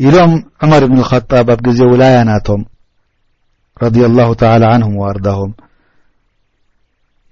ኢሎም 0.06 0.32
ዕመር 0.66 0.82
እብኒ 0.86 0.98
ልኸጣብ 1.04 1.48
ኣብ 1.54 1.60
ግዜ 1.66 1.80
ውላያናቶም 1.92 2.62
ረድ 3.82 3.96
ላሁ 4.18 4.30
ተ 4.40 4.50
ንሁም 4.80 4.94
ወአርዳሁም 5.02 5.52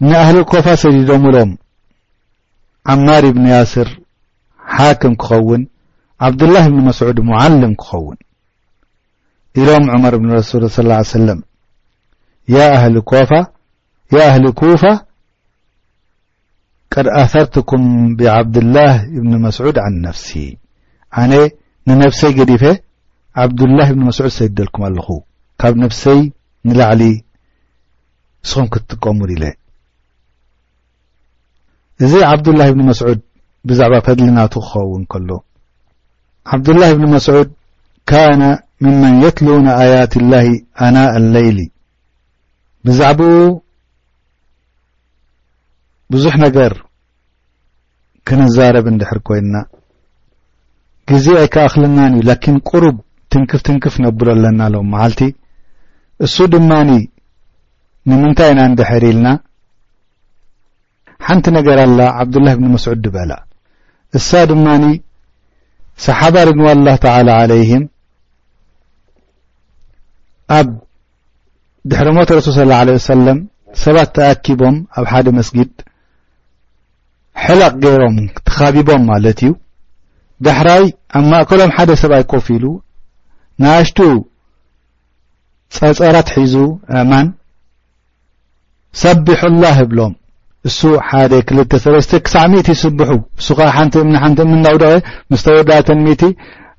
ንኣህሊ 0.09 0.38
ኮፋ 0.52 0.67
ሰዲዶም 0.85 1.25
ሎም 1.35 1.50
ዓማር 2.95 3.25
እብኒ 3.31 3.45
ያስር 3.59 3.88
ሓክም 4.78 5.14
ክኸውን 5.23 5.62
ዓብዱላህ 6.26 6.64
እብኒ 6.71 6.78
መስዑድ 6.88 7.19
መዓልም 7.31 7.73
ክኸውን 7.83 8.19
ኢሎም 9.61 9.85
ዑመር 9.95 10.14
እብንረሱል 10.19 10.62
ስ 10.75 10.85
ሰለም 11.14 11.40
ያ 12.54 12.69
ኣህሊ 12.76 12.97
ኮፋ 13.11 13.31
ያ 14.16 14.21
ኣህሊ 14.31 14.47
ኩፋ 14.61 14.83
ቀድ 16.95 17.07
ኣተርትኩም 17.23 17.85
ብዓብድላህ 18.19 18.95
እብኒ 19.19 19.33
መስዑድ 19.47 19.76
ዓን 19.87 19.95
ነፍሲ 20.07 20.31
ኣነ 21.23 21.33
ንነፍሰይ 21.88 22.33
ገዲፈ 22.38 22.64
ዓብዱላህ 23.45 23.88
እብኒ 23.92 24.02
መስዑድ 24.09 24.33
ሰይደልኩም 24.38 24.85
ኣለኹ 24.88 25.09
ካብ 25.61 25.75
ነፍሰይ 25.85 26.21
ንላዕሊ 26.69 27.02
ንስኹም 28.45 28.66
ክትትቀሙሉ 28.75 29.31
ኢለ 29.37 29.45
እዚ 32.04 32.12
ዓብዱላህ 32.33 32.69
እብኒ 32.73 32.83
መስዑድ 32.90 33.19
ብዛዕባ 33.71 33.95
ፈድሊናቱ 34.07 34.52
ክኸውን 34.69 35.02
ከሎ 35.12 35.31
ዓብዱላህ 36.54 36.88
ብኒ 36.97 37.04
መስዑድ 37.16 37.49
ካነ 38.11 38.42
ምመን 38.85 39.12
የትሉነ 39.25 39.66
ኣያት 39.83 40.14
ላሂ 40.31 40.49
ኣና 40.87 40.97
ኣለይሊ 41.19 41.59
ብዛዕባኡ 42.87 43.37
ብዙሕ 46.14 46.35
ነገር 46.47 46.73
ክንዛረብ 48.28 48.87
እንድሕር 48.92 49.19
ኮይንና 49.28 49.57
ግዜ 51.11 51.26
ኣይከኣኽልናን 51.42 52.12
እዩ 52.16 52.25
ላኪን 52.31 52.57
ቁሩብ 52.71 52.97
ትንክፍ 53.35 53.61
ትንክፍ 53.69 53.95
ነብሎ 54.07 54.26
ኣለና 54.35 54.61
ኣሎም 54.69 54.88
መዓልቲ 54.95 55.23
እሱ 56.25 56.37
ድማኒ 56.54 56.90
ንምንታይ 58.11 58.50
ኢና 58.54 58.61
እንድሕር 58.73 59.04
ኢልና 59.12 59.28
ሓንቲ 61.28 61.47
ነገር 61.59 61.78
ኣላ 61.87 62.00
ዓብዱላህ 62.21 62.54
ብኒ 62.59 62.66
መስዑድ 62.76 63.00
ድበላ 63.07 63.33
እሳ 64.19 64.28
ድማኒ 64.50 64.85
ሰሓባ 66.07 66.37
ሪንዋ 66.49 66.66
ኣላህ 66.75 66.97
ተዓላ 67.04 67.28
ዓለይህም 67.42 67.85
ኣብ 70.59 70.69
ድሕሪሞት 71.90 72.31
ረሱል 72.38 72.54
ስ 72.59 72.66
ለ 72.71 72.97
ወሰለም 72.99 73.38
ሰባት 73.85 74.11
ተኣኪቦም 74.16 74.76
ኣብ 75.00 75.04
ሓደ 75.12 75.26
መስጊድ 75.38 75.71
ሕላቕ 77.45 77.73
ገይሮም 77.85 78.16
ትኻቢቦም 78.47 79.02
ማለት 79.12 79.40
እዩ 79.47 79.52
ድሕራይ 80.47 80.85
ኣብ 81.19 81.25
ማእከሎም 81.33 81.73
ሓደ 81.76 81.90
ሰብኣይኮፍ 82.02 82.47
ኢሉ 82.57 82.64
ናይኣሽቱ 83.64 83.99
ፀጸራት 85.76 86.28
ሒዙ 86.38 86.54
ኣእማን 86.99 87.28
ሰቢሑ 89.02 89.40
ላህ 89.62 89.75
ህብሎም 89.81 90.12
እሱ 90.69 90.81
1ደ 91.11 91.33
ክልተ3ለስተ 91.47 92.12
ክሳዕ 92.25 92.45
0ቲ 92.50 92.66
ይስብሑ 92.75 93.09
እሱ 93.40 93.47
ኸ 93.59 93.69
ሓንቲ 93.76 93.95
እምኒ 94.02 94.14
ሓንቲ 94.23 94.38
እምናው 94.47 94.76
ዶቂ 94.83 94.92
ምስተወዳተን 95.33 96.00
0ቲ 96.09 96.23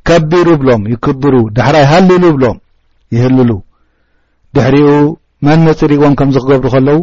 ከቢሩ 0.08 0.48
ብሎም 0.62 0.84
ይክብሩ 0.94 1.34
ድሕራይ 1.58 1.86
ሃሊሉ 1.92 2.24
ብሎም 2.38 2.58
ይህልሉ 3.16 3.50
ድሕሪኡ 4.56 4.92
መን 5.46 5.60
መፂሪእዎም 5.68 6.14
ከምዚ 6.20 6.36
ክገብሩ 6.44 6.66
ከለዉ 6.76 7.00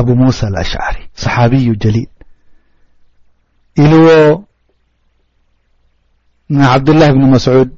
ኣብ 0.00 0.08
ሙሳ 0.20 0.40
ኣሽዓሪ 0.62 0.96
ሰሓቢዩ 1.24 1.66
ጀሊል 1.84 2.08
ኢሉዎ 3.82 4.08
ንዓብድላህ 6.58 7.10
ብኒ 7.16 7.24
መስዑድ 7.34 7.68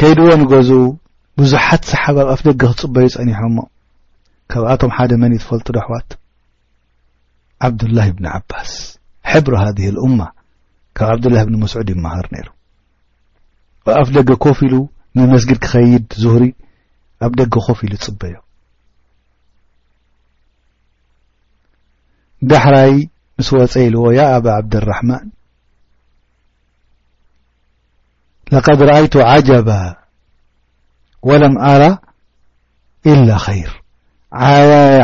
ከይድዎ 0.00 0.28
ንገዙኡ 0.42 0.84
ብዙሓት 1.40 1.82
ሰሓባዊ 1.94 2.26
አፍ 2.34 2.40
ደጊ 2.48 2.60
ክጽበዩ 2.70 3.06
ጸኒሖሞ 3.16 3.56
ካብኣቶም 4.52 4.90
ሓደ 4.96 5.12
መን 5.22 5.32
ትፈልጡ 5.42 5.66
ዶኣሕዋት 5.76 6.10
ዓብዱላሂ 7.66 8.08
ብኒ 8.16 8.26
ዓባስ 8.38 8.70
ሕብሮ 9.30 9.52
ሃዚህ 9.62 9.88
ልእማ 9.96 10.20
ካብ 10.96 11.08
ዓብዱላሂ 11.14 11.42
ብኒ 11.48 11.54
መስዑድ 11.62 11.88
ይምሃር 11.94 12.26
ነይሩ 12.34 12.48
ኣፍ 14.00 14.08
ደገ 14.16 14.30
ኮፍ 14.44 14.58
ኢሉ 14.66 14.74
ንመስጊድ 15.16 15.58
ክኸይድ 15.64 16.06
ዙሁሪ 16.22 16.44
ኣብ 17.24 17.32
ደገ 17.40 17.54
ኮፍ 17.66 17.78
ኢሉ 17.86 17.92
ይጽበዮ 17.98 18.34
ዳሕራይ 22.50 22.94
ምስ 23.38 23.48
ወፀኢልዎ 23.58 24.04
ያ 24.18 24.24
ኣብ 24.36 24.46
ዓብዲርሕማን 24.58 25.26
ለቐድ 28.52 28.80
ረኣይቱ 28.88 29.14
ዓጀባ 29.30 29.70
ወለም 31.28 31.54
ኣራ 31.72 31.82
ኢላ 33.12 33.28
ኸይር 33.44 33.70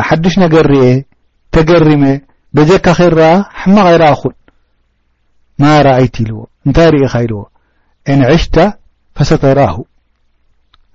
ሓዱሽ 0.07 0.33
ነገر 0.43 0.65
رኤ 0.73 0.83
تገرሜ 1.53 2.03
بجካ 2.55 2.85
ኸይرأ 2.99 3.31
حمق 3.61 3.85
ይرأ 3.93 4.11
ኹን 4.19 4.33
ما 5.61 5.73
رأيت 5.87 6.15
لዎ 6.29 6.35
እታይ 6.67 6.87
رኢخ 6.93 7.13
ኢلዎ 7.25 7.39
إنعሽت 8.11 8.57
فستره 9.15 9.75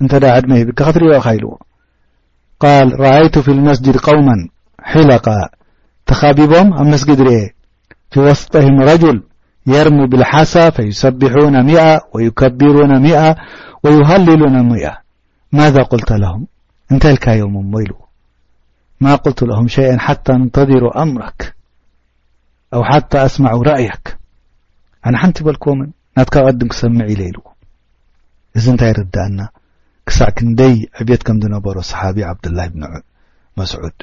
እت 0.03 0.25
عድم 0.37 0.53
بካ 0.69 0.79
ኸትሪእو 0.89 1.21
خ 1.27 1.27
ኢلዎ 1.37 1.51
قال 2.65 2.87
رأيت 3.05 3.37
في 3.45 3.51
المسجد 3.57 3.97
قوما 4.09 4.37
ሒلق 4.93 5.27
ተخቢቦም 6.09 6.69
ኣብ 6.81 6.87
مسجد 6.93 7.19
رኤ 7.29 7.41
فوسطهم 8.13 8.75
رجل 8.91 9.17
يرሚي 9.75 10.05
بالሓسا 10.13 10.65
فيسبحون 10.77 11.55
مئة 11.69 11.91
ويكبرون 12.15 12.93
مئة 13.07 13.29
ويهللون 13.85 14.55
مئ 14.71 14.85
ماذا 15.59 15.83
قلت 15.93 16.11
لهم 16.23 16.43
እنታይ 16.91 17.13
لك 17.15 17.27
يمሞ 17.41 17.73
لዎ 17.91 17.95
ማ 19.05 19.13
ቁልቱ 19.25 19.41
ለም 19.49 19.67
ሸይአን 19.75 20.01
ሓታ 20.07 20.27
ኣንተዚሩ 20.39 20.85
ኣምሮክ 21.03 21.41
ኣው 22.77 22.83
ሓታ 22.91 23.13
ኣስማዑ 23.27 23.59
ረእያክ 23.69 24.05
ኣነ 25.07 25.15
ሓንቲ 25.23 25.37
ይበልክዎምን 25.43 25.91
ናትካ 26.19 26.35
ቐድም 26.47 26.69
ክሰምዒ 26.73 27.05
እኢለ 27.07 27.21
ኢልዎ 27.31 27.45
እዚ 28.59 28.65
እንታይ 28.75 28.93
ርዳእና 28.99 29.41
ክሳዕ 30.09 30.29
ክንደይ 30.37 30.75
ዕብት 31.01 31.23
ከም 31.27 31.39
ዝነበሮ 31.43 31.77
ሰሓቢ 31.93 32.19
ዓብድላሂ 32.31 32.69
ብኒ 32.75 32.83
መስዑድ 33.61 33.99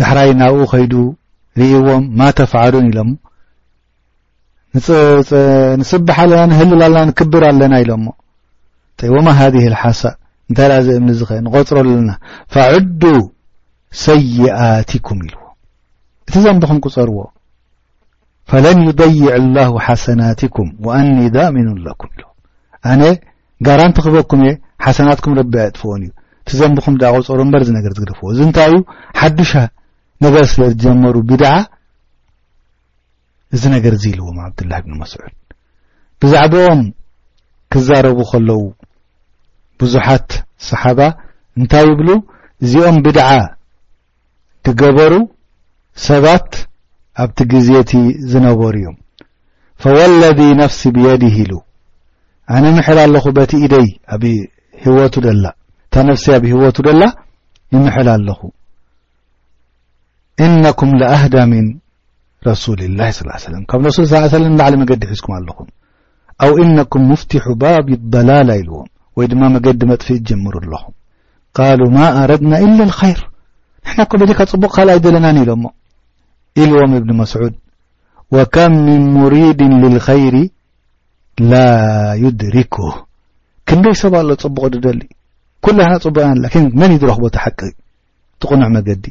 ዳሕራይ 0.00 0.30
ናብኡ 0.42 0.62
ኸይዱ 0.74 0.92
ርእዎም 1.60 2.04
ማ 2.18 2.30
ተፈዓሉን 2.38 2.86
ኢሎሞ 2.90 3.10
ንፅባሕ 5.80 6.18
ኣለና 6.26 6.42
ንህልል 6.50 6.82
ኣለና 6.88 7.02
ንክብር 7.10 7.44
ኣለና 7.50 7.74
ኢሎምሞ 7.84 8.08
ዎማ 9.14 9.26
ሃዚህ 9.40 9.64
ልሓሳ 9.74 10.02
እንታይ 10.48 10.66
ደኣ 10.70 10.80
ዚ 10.86 10.96
እምኒ 11.00 11.10
ዚኽእ 11.18 11.40
ንቆፅሮሉኣለና 11.44 12.10
ፈዕዱ 12.54 13.00
ሰይኣትኩም 14.04 15.18
ኢልዎ 15.26 15.42
እቲ 16.28 16.34
ዘንብኹም 16.44 16.78
ክፀርዎ 16.84 17.18
ፈለን 18.50 18.78
ይደይዕ 18.88 19.32
ላሁ 19.56 19.72
ሓሰናትኩም 19.86 20.68
ወአኒ 20.86 21.16
ዳሚኑን 21.36 21.78
ለኩም 21.86 22.10
ኢልዎም 22.16 22.36
ኣነ 22.90 23.02
ጋራንቲ 23.66 23.96
ክህበኩም 24.04 24.40
እየ 24.46 24.52
ሓሰናትኩም 24.84 25.34
ረቢያጥፈዎን 25.40 26.02
እዩ 26.08 26.12
እቲ 26.42 26.50
ዘንብኹም 26.60 26.94
ዳቅ 27.00 27.14
ፀሩ 27.28 27.38
እምበር 27.46 27.62
ዚ 27.68 27.72
ነገር 27.78 27.92
ዝግደፍዎ 27.98 28.26
እዚ 28.34 28.40
እንታይ 28.48 28.68
እዩ 28.72 28.78
ሓዱሽ 29.20 29.52
ነገር 30.24 30.44
ስለ 30.52 30.62
ጀመሩ 30.84 31.14
ብድዓ 31.30 31.50
እዚ 33.56 33.62
ነገር 33.76 33.92
እዚ 33.98 34.04
ኢልዎም 34.12 34.38
ዓብድላሂ 34.46 34.80
ብን 34.86 34.96
መስዑድ 35.02 35.34
ብዛዕባኦም 36.22 36.82
ክዛረቡ 37.72 38.18
ከለው 38.30 38.62
ብዙሓት 39.80 40.30
ሰሓባ 40.70 41.00
እንታይ 41.58 41.86
ይብሉ 41.90 42.08
እዚኦም 42.64 42.96
ብድዓ 43.04 43.28
ትገበሩ 44.66 45.14
ሰባት 46.08 46.50
ኣብቲ 47.22 47.38
ግዜቲ 47.52 47.92
ዝነበሩ 48.30 48.74
እዮም 48.80 48.96
ፈወለذ 49.82 50.38
ነፍሲ 50.62 50.80
ብየዲህ 50.96 51.34
ኢሉ 51.44 51.52
ኣነ 52.54 52.64
ምሕል 52.76 52.98
ኣለኹ 53.06 53.24
በቲ 53.38 53.52
ኢደይ 53.66 53.88
ኣብ 54.14 54.22
ህይወቱ 54.84 55.14
ደላ 55.26 55.46
እታ 55.86 55.94
ነፍሲ 56.10 56.24
ኣብ 56.38 56.44
ህይወቱ 56.52 56.76
ደላ 56.88 57.02
ይምሕል 57.74 58.08
ኣለኹ 58.16 58.40
እነኩም 60.46 60.90
ለኣህዳ 61.00 61.36
ሚን 61.52 61.66
ረሱሊ 62.48 62.80
ላይ 63.00 63.10
صላ 63.18 63.30
ሰላም 63.48 63.64
ካብ 63.70 63.80
ረሱል 63.88 64.06
ሳላ 64.12 64.24
ሰለም 64.38 64.54
ላዕሊ 64.60 64.74
መገዲ 64.82 65.02
ይሒዝኩም 65.08 65.32
ኣለኹም 65.38 65.68
አው 66.44 66.52
እነኩም 66.64 67.02
ሙፍትሑ 67.12 67.44
ባብ 67.62 67.86
ይበላል 67.94 68.48
ኣኢልዎም 68.56 68.88
ወይ 69.18 69.26
ድማ 69.32 69.42
መገዲ 69.56 69.80
መጥፊእ 69.90 70.20
ትጀምሩ 70.20 70.54
ኣለኹም 70.62 70.94
ቃሉ 71.56 71.80
ማ 71.96 72.06
ኣረድና 72.20 72.52
ኢላ 72.66 72.78
ልኸይር 72.90 73.20
ንሕንኮም 73.84 74.22
እዚካ 74.24 74.40
ጽቡቕ 74.52 74.70
ካል 74.76 74.88
ኣይ 74.92 74.98
ዘለናኒ 75.04 75.36
ኢሎምሞ 75.44 75.64
ኢልዎም 76.62 76.92
እብኒ 76.98 77.10
መስዑድ 77.20 77.54
ወከም 78.36 78.72
ምን 78.86 79.02
ሙሪድን 79.16 79.72
ልልኸይር 79.82 80.34
ላ 81.50 81.58
ዩድሪኩሁ 82.22 82.90
ክንደይ 83.68 83.94
ሰብ 84.02 84.14
ኣሎ 84.20 84.28
ፅቡቅ 84.44 84.64
ድደሊ 84.74 85.00
ኩሉና 85.64 85.92
ፅቡቅ 86.04 86.22
ያ 86.26 86.30
ላኪን 86.44 86.64
መን 86.80 86.92
ይ 86.94 86.98
ዝረኽቦ 87.02 87.24
ትሓቂ 87.34 87.58
ትቕኑዕ 88.42 88.68
መገዲ 88.76 89.04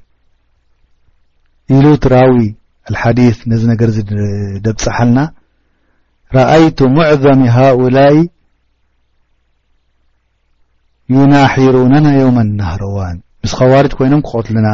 ኢሉ 1.75 1.86
እቲ 1.97 2.05
ራዊ 2.15 2.36
ኣልሓዲ 2.89 3.19
ነዚ 3.51 3.62
ነገር 3.73 3.89
ዚደብፅሓልና 3.97 5.19
ረአይቱ 6.36 6.79
ሙዕዛሚ 6.97 7.41
ሃኡላይ 7.55 8.17
ዩናሕሩነና 11.15 12.08
ዮውመን 12.19 12.49
ናህሮዋን 12.60 13.17
ምስ 13.43 13.52
ኸዋርጅ 13.60 13.91
ኮይኖም 13.97 14.21
ክቆትሉና 14.28 14.69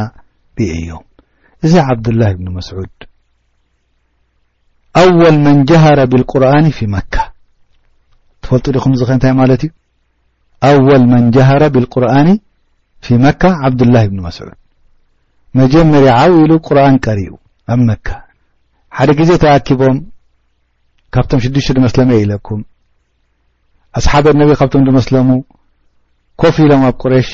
ብ 0.56 0.66
እዮም 0.78 1.04
እዚ 1.66 1.72
ዓብዱላህ 1.90 2.30
ብኒ 2.38 2.46
መስዑድ 2.56 2.96
ኣወል 5.00 5.36
መን 5.44 5.56
ጀሃረ 5.70 6.00
ብልቁርን 6.12 6.66
ፊ 6.76 6.86
መካ 6.94 7.14
ትፈልጡ 8.42 8.66
ዲኹም 8.76 8.92
እዚ 8.96 9.02
ኸ 9.08 9.14
እንታይ 9.16 9.34
ማለት 9.40 9.62
እዩ 9.66 9.72
ኣወል 10.68 11.02
መን 11.12 11.24
ጀሃረ 11.36 11.62
ብልቁርን 11.74 12.28
ፊ 13.06 13.18
መካ 13.24 13.42
ዓብዱላህ 13.68 14.04
ብኒ 14.12 14.18
መስዑድ 14.28 14.54
መጀመርያ 15.60 16.10
ዓብ 16.22 16.32
ኢሉ 16.44 16.52
ቁርኣን 16.68 16.96
ቀሪኡ 17.06 17.34
ኣብ 17.72 17.80
መካ 17.90 18.06
ሓደ 18.96 19.10
ግዜ 19.18 19.30
ተኣኪቦም 19.42 19.98
ካብቶም 21.14 21.40
ሽዱሽቶ 21.44 21.74
ድመስለመ 21.78 22.10
የኢለኩም 22.16 22.60
ኣስሓብ 23.98 24.24
ኣነቢ 24.32 24.50
ካብቶም 24.60 24.84
ድመስለሙ 24.88 25.28
ኮፍ 26.40 26.56
ኢሎም 26.64 26.82
ኣብ 26.88 26.96
ቁረሽ 27.02 27.28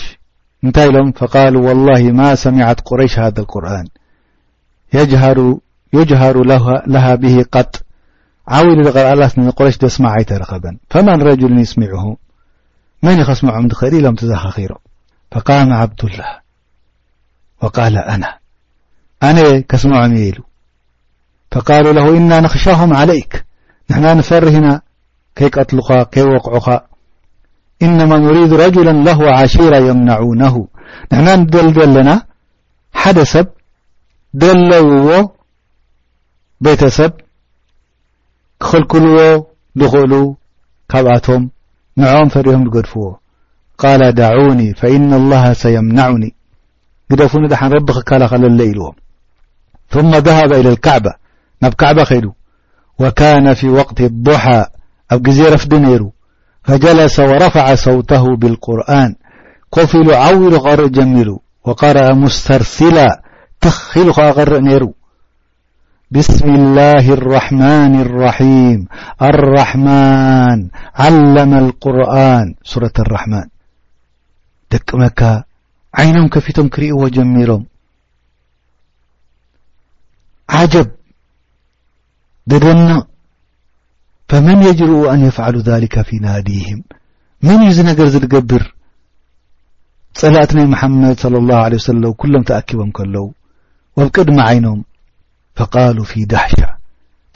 እንታይ 0.67 0.89
ኢሎም 0.91 1.09
فቃሉ 1.19 1.55
والله 1.67 2.03
ማ 2.19 2.29
ሰሚዐት 2.43 2.79
ቁረይሽ 2.89 3.15
ሃذ 3.25 3.39
لቁርን 3.45 3.87
የጅሃሩ 5.97 6.37
ለሃ 6.95 7.05
ብሂ 7.23 7.35
ቀጥ 7.55 7.73
ዓዊሉ 8.59 8.79
ቀልዓላስ 8.97 9.33
ቁረይሽ 9.59 9.77
ደስማዓይተ 9.85 10.31
ረኸበን 10.43 10.77
فመን 10.93 11.21
ረጅሉን 11.29 11.61
ይስሚዑሁ 11.65 12.05
መን 13.07 13.19
ኸስምዖም 13.29 13.67
ንኽእል 13.71 13.95
ኢሎም 14.01 14.17
ትዛኸኺሮ 14.21 14.73
فቃመ 15.35 15.71
ዓብዱلላه 15.83 16.33
وቃለ 17.65 17.97
ኣነ 18.15 18.25
ኣነየ 19.27 19.51
ከስምዖም 19.71 20.13
እየ 20.19 20.25
ኢሉ 20.31 20.39
فቃሉا 21.55 21.97
ለሁ 21.99 22.07
إና 22.21 22.31
ነኽሻهም 22.47 22.91
عለይክ 23.01 23.33
ንሕና 23.89 24.07
ንፈርህና 24.21 24.69
ከይቀትልኻ 25.37 25.89
ከይወቅዑኻ 26.15 26.67
إنማ 27.85 28.11
نሪድ 28.25 28.53
ረجላا 28.65 28.95
ላه 29.07 29.21
عሺራ 29.39 29.75
የምነعነه 29.89 30.55
ንሕና 31.11 31.27
ንደል 31.41 31.69
ዘለና 31.77 32.11
ሓደ 33.03 33.19
ሰብ 33.33 33.47
ደለውዎ 34.43 35.11
ቤተሰብ 36.65 37.13
ክኽልክልዎ 38.63 39.19
ድኽእሉ 39.81 40.13
ካብኣቶም 40.93 41.43
ንዐም 42.01 42.29
ፈርኦም 42.35 42.63
ዝገድፍዎ 42.69 43.05
ቃال 43.83 44.03
ዳعኒ 44.21 44.61
فإن 44.81 45.11
الله 45.21 45.45
ሰيምናعኒ 45.63 46.23
ግደ 47.11 47.21
ፉኑ 47.33 47.43
ድሓን 47.53 47.71
ረቢ 47.77 47.89
ክከላኸለለ 47.97 48.61
ኢልዎም 48.71 48.97
ثم 49.93 50.11
ذهበ 50.27 50.51
إلى 50.61 50.71
الከዕባ 50.75 51.07
ናብ 51.63 51.73
ከዕባ 51.81 51.99
ኸይዱ 52.11 52.27
وካነ 53.03 53.47
ፊي 53.59 53.67
وቅት 53.79 53.99
الضሓ 54.11 54.45
ኣብ 55.13 55.19
ግዜ 55.27 55.39
ረፍዲ 55.55 55.73
ነይሩ 55.85 56.03
ፈጀለሰ 56.67 57.17
ወረፍع 57.31 57.67
ሰውተه 57.87 58.25
ብالቁርን 58.41 59.13
ኮፍ 59.75 59.91
ሉ 60.07 60.09
ዓውሉ 60.25 60.53
ቀርእ 60.65 60.91
ጀሚሉ 60.97 61.29
ወቀረአ 61.69 62.11
ሙስተርሲላ 62.23 62.99
ተኺሉ 63.63 64.09
ኸ 64.17 64.27
ቀርእ 64.37 64.53
ነይሩ 64.69 64.85
ብስም 66.15 66.49
اላه 66.61 67.05
ارحማን 67.19 67.93
اረሒም 68.05 68.81
አረحማን 69.29 70.61
ዓለመ 71.07 71.51
اልቁርን 71.65 72.49
ሱረة 72.71 72.97
لርሕማን 73.11 73.49
ደቅ 74.73 74.89
መካ 75.03 75.21
ዓይኖም 76.01 76.27
ከፊቶም 76.35 76.67
ክርእዎ 76.75 77.01
ጀሚሮም 77.19 77.65
ጀብ 80.73 80.89
ደደና 82.51 82.89
ፈመን 84.33 84.61
የጅርኡ 84.65 84.95
አን 85.13 85.23
የፍዕሉ 85.25 85.57
ዛሊከ 85.67 85.97
ፊ 86.09 86.19
ናዲህም 86.27 86.79
ምን 87.47 87.59
እዩ 87.63 87.73
ዙ 87.77 87.81
ነገር 87.89 88.07
ዝድገብር 88.13 88.63
ጸላእቲ 90.19 90.51
ነ 90.59 90.63
መሐመድ 90.75 91.17
صለ 91.23 91.35
ላه 91.49 91.61
ለه 91.73 91.77
ወሰሎ 91.81 92.05
ኵሎም 92.21 92.47
ተኣኪቦም 92.49 92.91
ከለው 92.99 93.27
ወብቅድሚ 93.99 94.37
ዓይኖም 94.47 94.79
ፈቃሉ 95.61 95.99
ፊ 96.11 96.23
ዳሕሻ 96.33 96.59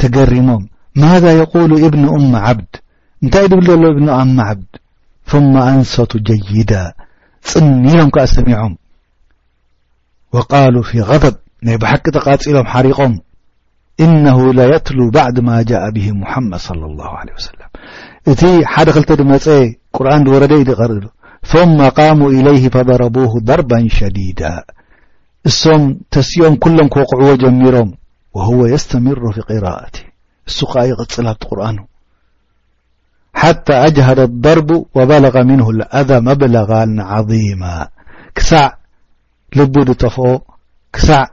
ተገሪሞም 0.01 0.63
ማذ 1.03 1.25
የقሉ 1.41 1.71
እብን 1.87 2.07
እም 2.19 2.31
ዓብድ 2.45 2.73
እንታይ 3.25 3.47
ድብል 3.53 3.67
ዘሎ 3.73 3.85
እብንኣም 3.95 4.33
ዓብድ 4.49 4.73
ثመ 5.33 5.53
አንሰቱ 5.73 6.13
ጀይዳ 6.31 6.73
ጽኒሎም 7.51 8.11
ከ 8.17 8.27
ሰሚዖም 8.37 8.75
ወቃሉ 10.39 10.75
ፊ 10.89 10.99
غضብ 11.11 11.37
ናይ 11.67 11.77
ብሓቂ 11.85 12.05
ተቓጺሎም 12.19 12.71
ሓሪቖም 12.75 13.15
إنه 14.01 14.53
ليትل 14.55 14.99
بعድ 15.11 15.37
م 15.41 15.51
جاء 15.71 15.85
ብه 15.95 16.07
مሐمድ 16.21 16.53
صلى 16.69 16.85
لله 16.93 17.11
عله 17.21 17.33
وسلم 17.39 17.69
እቲ 18.33 18.41
ሓደ 18.75 18.89
ክልተ 18.97 19.11
ድመፀ 19.21 19.47
ቁርን 19.97 20.23
ድወረደ 20.27 20.53
ኢ 20.63 20.65
ድ 20.69 20.71
ቀርእዶ 20.79 21.05
ثم 21.53 21.77
ቃሙو 21.97 22.33
إلይه 22.39 22.63
فضረبه 22.75 23.31
ضርب 23.49 23.71
ሸዲيዳ 23.97 24.41
እሶም 25.49 25.83
ተስኦም 26.15 26.55
كሎም 26.63 26.89
ክقዕዎ 26.95 27.29
ጀሚሮም 27.43 27.91
وهو 28.37 28.61
يስتምሩ 28.75 29.23
في 29.37 29.41
قراءትه 29.49 30.03
እሱ 30.49 30.59
ከ 30.73 30.75
ይቕጽል 30.91 31.27
ብቲ 31.33 31.43
ቁርኑ 31.51 31.79
ሓታى 33.41 33.75
أጅهደ 33.87 34.21
الضርب 34.31 34.69
وበለغ 34.97 35.35
ምنه 35.51 35.67
لአذ 35.79 36.11
መብለغ 36.29 36.71
عظيم 37.13 37.63
ክሳዕ 38.37 38.67
ልቡ 39.59 39.75
ድጠፍ 39.89 40.17
ክሳዕ 40.95 41.25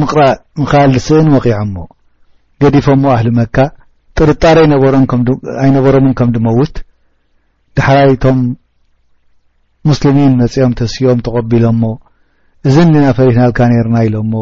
ምቕራእ 0.00 0.34
ምኻል 0.60 0.88
ድስእን 0.96 1.28
ወቂዖሞ 1.36 1.76
ገዲፎሞ 2.62 3.04
ኣህሊመካ 3.14 3.56
ጥርጣር 4.18 4.56
ኣይነበሮምን 5.64 6.12
ከም 6.18 6.30
ድመውት 6.36 6.74
ድሓላይቶም 7.78 8.38
ሙስልሚን 9.88 10.32
መጺኦም 10.40 10.72
ተስኦም 10.80 11.18
ተቐቢሎምሞ 11.26 11.84
እዚ 12.68 12.76
ዲናፈሪህናልካ 12.94 13.58
ነርና 13.72 13.96
ኢሎምሞ 14.08 14.34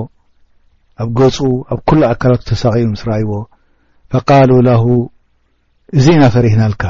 ኣብ 1.05 1.09
ገፁኡ 1.19 1.49
ኣብ 1.75 1.81
ኩሉ 1.89 2.01
ኣካላት 2.13 2.43
ተሳቂ 2.51 2.77
ምስ 2.93 3.03
ረይዎ 3.11 3.33
ፈቃሉ 4.13 4.51
ለሁ 4.69 4.85
እዚ 5.99 6.05
ኢናፈሪህናልካ 6.17 6.83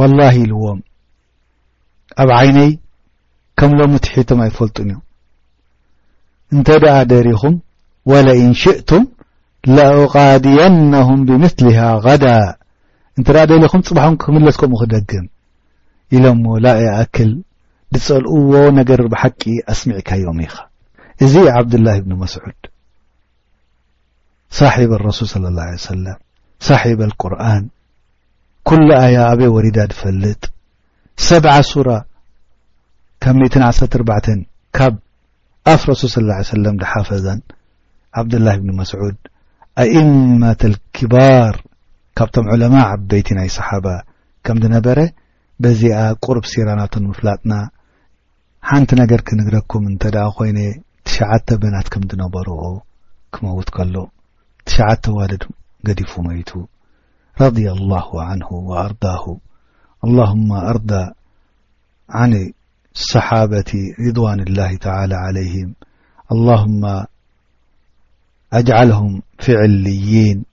ወላሂ 0.00 0.36
ኢልዎም 0.46 0.80
ኣብ 2.24 2.30
ዓይነይ 2.40 2.70
ከምሎሚ 3.60 3.94
ትሒቶም 4.06 4.40
ኣይፈልጡን 4.46 4.88
እዮም 4.90 5.02
እንተ 6.54 6.68
ደኣ 6.82 6.96
ደሪኹም 7.12 7.54
ወለእንሽእቱም 8.10 9.04
ለኣቓድየነሁም 9.76 11.20
ብምስልሃ 11.28 11.78
ቐዳ 12.04 12.26
እንተ 13.18 13.26
ደኣ 13.34 13.42
ደሪኹም 13.52 13.80
ጽብሖም 13.88 14.16
ክምለስ 14.22 14.56
ከምኡ 14.60 14.80
ክደግም 14.82 15.26
ኢሎም 16.16 16.40
ወላእ 16.52 16.80
ኣክል 17.02 17.30
ድጸልእዎ 17.94 18.52
ነገር 18.78 19.00
ብሓቂ 19.12 19.42
ኣስሚዕካዮም 19.72 20.38
ኢኻ 20.46 20.54
እዚ 21.24 21.34
ዓብዱላህ 21.56 21.96
እብኒ 22.00 22.12
መስዑድ 22.22 22.58
ሳሒባ 24.58 24.92
ኣረሱል 24.98 25.28
صለ 25.34 25.44
ላሁ 25.58 25.74
ሰላ 25.86 26.06
ሳሒባ 26.66 27.00
ኣቁርን 27.10 27.64
ኵሉ 28.68 28.88
ኣያ 29.04 29.16
ኣበየ 29.32 29.48
ወሪዳ 29.56 29.78
ድፈልጥ 29.90 30.42
ሰ 31.28 31.40
ሱራ 31.70 31.88
ብ 33.36 33.38
114 33.40 34.30
ካብ 34.76 34.94
ኣፍ 35.72 35.82
ረስል 35.90 36.10
ص 36.14 36.48
ሰለም 36.54 36.74
ድሓፈዛን 36.80 37.38
ዓብድላህ 38.20 38.54
እብኒ 38.58 38.68
መስዑድ 38.80 39.16
ኣእማት 39.82 40.60
ልኪባር 40.72 41.54
ካብቶም 42.18 42.46
ዑለማ 42.52 42.74
ዓበይቲ 42.90 43.28
ናይ 43.38 43.48
ሰሓባ 43.56 43.86
ከም 44.46 44.58
ዝነበረ 44.64 44.98
በዚኣ 45.64 45.98
ቁርብ 46.24 46.44
ሲራ 46.52 46.68
ናቶ 46.80 46.94
ምፍላጥና 47.08 47.52
ሓንቲ 48.68 48.90
ነገር 49.02 49.20
ክንግረኩም 49.28 49.84
እንተ 49.90 50.02
ደኣ 50.16 50.26
ኮይነ 50.36 50.58
ትሽዓተ 51.08 51.48
በናት 51.62 51.88
ከም 51.94 52.04
ዝነበሮ 52.12 52.48
ክመውት 53.34 53.68
ከሎ 53.76 53.96
ትሽዓተ 54.68 55.04
ዋልድ 55.18 55.44
ገዲፉ 55.88 56.12
ሞይቱ 56.26 56.50
ረضላሁ 57.42 58.08
ዓንሁ 58.28 58.48
ወኣርዳሁ 58.70 59.24
ኣላሁማ 60.06 60.50
ኣርዳ 60.72 60.92
ዓኒ 62.22 62.34
صحابةي 62.98 63.94
رضوان 64.08 64.40
الله 64.40 64.76
تعالى 64.76 65.14
عليهم 65.14 65.74
اللهم 66.32 67.04
أجعلهم 68.52 69.22
فيعليين 69.40 70.44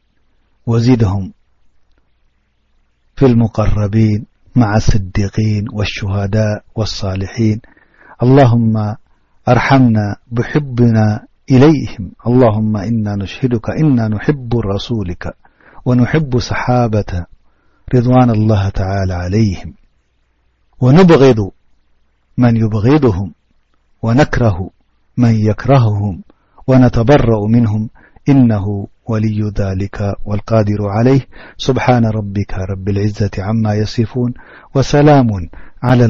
وزدهم 0.68 1.34
في 3.16 3.26
المقربين 3.26 4.26
مع 4.56 4.76
الصديقين 4.76 5.66
والشهداء 5.74 6.64
والصالحين 6.76 7.62
اللهم 8.24 8.96
أرحمنا 9.48 10.16
بحبنا 10.32 11.26
إليهم 11.52 12.12
اللهم 12.28 12.78
إنا 12.78 13.16
نشهدك 13.16 13.70
إنا 13.70 14.08
نحب 14.08 14.58
رسولك 14.76 15.36
ونحب 15.86 16.40
صحابة 16.40 17.26
رضوان 17.96 18.30
الله 18.30 18.70
تعالى 18.70 19.14
عليهم 19.14 19.74
ونبغض 20.80 21.52
من 22.38 22.58
يبغضهم 22.58 23.34
ونكره 24.02 24.70
من 25.18 25.36
يكرههم 25.36 26.22
ونتبرأ 26.68 27.48
منهم 27.50 27.90
إنه 28.30 28.88
ولي 29.10 29.52
ذلك 29.60 30.16
والقادر 30.26 30.88
عليه 30.90 31.28
سبحان 31.58 32.06
ربك 32.06 32.54
رب 32.72 32.90
العزة 32.90 33.30
عما 33.40 33.76
يصفون 33.76 34.34
وسلام 34.76 35.28
عى 35.84 36.08